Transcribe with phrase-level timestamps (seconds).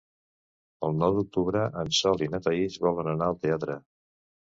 [0.87, 3.77] El nou d'octubre en Sol i na Thaís volen anar al teatre.